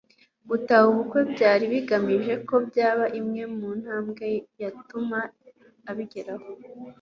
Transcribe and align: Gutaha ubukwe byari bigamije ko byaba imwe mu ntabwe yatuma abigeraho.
Gutaha 0.49 0.85
ubukwe 0.91 1.19
byari 1.33 1.63
bigamije 1.73 2.33
ko 2.47 2.55
byaba 2.67 3.05
imwe 3.19 3.43
mu 3.57 3.69
ntabwe 3.81 4.27
yatuma 4.61 5.19
abigeraho. 5.89 6.47